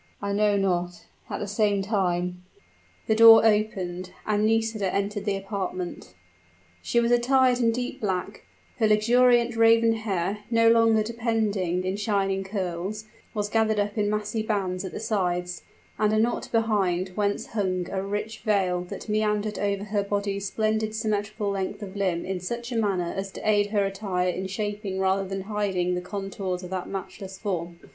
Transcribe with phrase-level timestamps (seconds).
[0.19, 1.05] "I know not.
[1.29, 2.43] At the same time"
[3.07, 6.15] The door opened, and Nisida entered the apartment.
[6.81, 8.41] She was attired in deep black;
[8.79, 14.41] her luxuriant raven hair, no longer depending in shining curls, was gathered up in massy
[14.41, 15.61] bands at the sides,
[15.99, 20.93] and a knot behind, whence hung a rich veil that meandered over her body's splendidly
[20.93, 24.97] symmetrical length of limb in such a manner as to aid her attire in shaping
[24.97, 27.79] rather than hiding the contours of that matchless form.